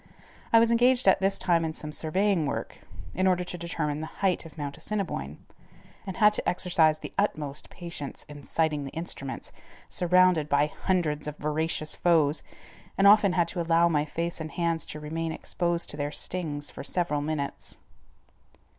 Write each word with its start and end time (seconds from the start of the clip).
I 0.51 0.57
was 0.59 0.71
engaged 0.71 1.07
at 1.07 1.21
this 1.21 1.37
time 1.37 1.63
in 1.63 1.75
some 1.75 1.91
surveying 1.91 2.47
work, 2.47 2.79
in 3.13 3.27
order 3.27 3.43
to 3.43 3.55
determine 3.55 4.01
the 4.01 4.07
height 4.07 4.47
of 4.47 4.57
Mount 4.57 4.75
Assiniboine, 4.75 5.45
and 6.07 6.17
had 6.17 6.33
to 6.33 6.49
exercise 6.49 6.97
the 6.97 7.13
utmost 7.19 7.69
patience 7.69 8.25
in 8.27 8.43
sighting 8.43 8.83
the 8.83 8.89
instruments, 8.93 9.51
surrounded 9.89 10.49
by 10.49 10.65
hundreds 10.65 11.27
of 11.27 11.37
voracious 11.37 11.93
foes, 11.95 12.41
and 12.97 13.05
often 13.05 13.33
had 13.33 13.47
to 13.49 13.61
allow 13.61 13.87
my 13.87 14.03
face 14.03 14.41
and 14.41 14.53
hands 14.53 14.87
to 14.87 14.99
remain 14.99 15.31
exposed 15.31 15.87
to 15.91 15.97
their 15.97 16.11
stings 16.11 16.71
for 16.71 16.83
several 16.83 17.21
minutes. 17.21 17.77